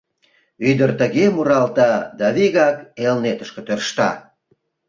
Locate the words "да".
2.19-2.27